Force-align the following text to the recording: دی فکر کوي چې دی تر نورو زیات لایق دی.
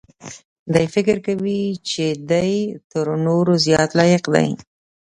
دی 0.73 0.85
فکر 0.95 1.17
کوي 1.27 1.61
چې 1.89 2.05
دی 2.29 2.51
تر 2.91 3.05
نورو 3.25 3.53
زیات 3.65 3.89
لایق 3.99 4.23
دی. 4.33 4.49